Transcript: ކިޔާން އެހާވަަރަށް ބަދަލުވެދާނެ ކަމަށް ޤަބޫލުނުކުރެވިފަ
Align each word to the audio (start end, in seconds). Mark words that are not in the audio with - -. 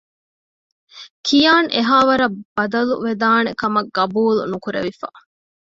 ކިޔާން 1.25 1.69
އެހާވަަރަށް 1.75 2.37
ބަދަލުވެދާނެ 2.55 3.51
ކަމަށް 3.61 3.91
ޤަބޫލުނުކުރެވިފަ 3.95 5.07